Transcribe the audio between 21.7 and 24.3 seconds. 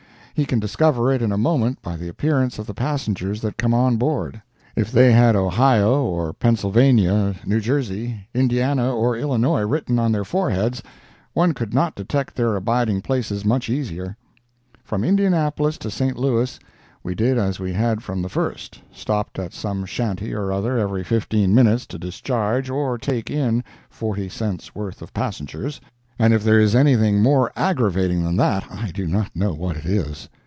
to discharge or take in forty